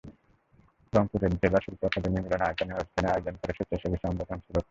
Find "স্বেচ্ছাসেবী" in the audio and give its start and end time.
3.57-3.97